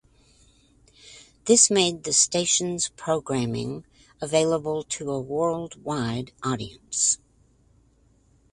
This 1.45 1.69
made 1.69 2.05
the 2.05 2.11
station's 2.13 2.89
programming 2.89 3.83
available 4.19 4.81
to 4.85 5.11
a 5.11 5.19
worldwide 5.19 6.31
audience. 6.41 7.19